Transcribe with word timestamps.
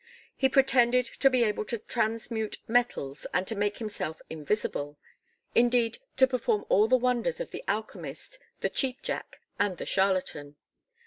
He 0.35 0.49
pretended 0.49 1.05
to 1.05 1.29
be 1.29 1.43
able 1.43 1.63
to 1.65 1.77
transmute 1.77 2.57
metals 2.67 3.27
and 3.35 3.45
to 3.45 3.53
make 3.55 3.77
himself 3.77 4.19
invisible; 4.31 4.97
indeed 5.53 5.99
to 6.17 6.25
perform 6.25 6.65
all 6.69 6.87
the 6.87 6.97
wonders 6.97 7.39
of 7.39 7.51
the 7.51 7.63
alchemist, 7.67 8.39
the 8.61 8.69
"cheap 8.71 9.03
jack," 9.03 9.41
and 9.59 9.77
the 9.77 9.85
charlatan. 9.85 10.55